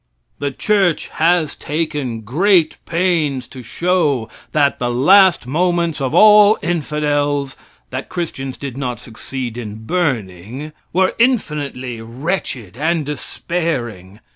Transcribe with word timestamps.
The 0.39 0.49
church 0.49 1.09
has 1.09 1.53
taken 1.53 2.21
great 2.21 2.77
pains 2.87 3.47
to 3.49 3.61
show 3.61 4.29
that 4.51 4.79
the 4.79 4.89
last 4.89 5.45
moments 5.45 6.01
of 6.01 6.15
all 6.15 6.57
infidels 6.63 7.55
(that 7.91 8.09
Christians 8.09 8.57
did 8.57 8.77
not 8.77 8.99
succeed 8.99 9.59
in 9.59 9.85
burning) 9.85 10.73
were 10.91 11.13
infinitely 11.19 12.01
wretched 12.01 12.77
and 12.77 13.05
despairing. 13.05 14.19